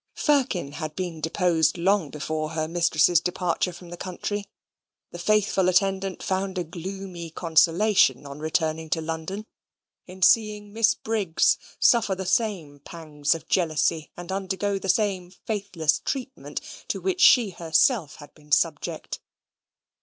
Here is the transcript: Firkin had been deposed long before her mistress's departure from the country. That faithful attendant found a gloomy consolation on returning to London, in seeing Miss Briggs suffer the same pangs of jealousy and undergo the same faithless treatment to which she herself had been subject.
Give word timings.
Firkin 0.15 0.71
had 0.71 0.95
been 0.95 1.21
deposed 1.21 1.77
long 1.77 2.09
before 2.09 2.53
her 2.53 2.67
mistress's 2.67 3.19
departure 3.21 3.71
from 3.71 3.91
the 3.91 3.97
country. 3.97 4.45
That 5.11 5.19
faithful 5.19 5.69
attendant 5.69 6.23
found 6.23 6.57
a 6.57 6.63
gloomy 6.63 7.29
consolation 7.29 8.25
on 8.25 8.39
returning 8.39 8.89
to 8.89 8.99
London, 9.01 9.45
in 10.07 10.23
seeing 10.23 10.73
Miss 10.73 10.95
Briggs 10.95 11.59
suffer 11.79 12.15
the 12.15 12.25
same 12.25 12.79
pangs 12.79 13.35
of 13.35 13.47
jealousy 13.47 14.11
and 14.17 14.31
undergo 14.31 14.79
the 14.79 14.89
same 14.89 15.29
faithless 15.45 15.99
treatment 16.03 16.61
to 16.87 16.99
which 16.99 17.21
she 17.21 17.51
herself 17.51 18.15
had 18.15 18.33
been 18.33 18.51
subject. 18.51 19.19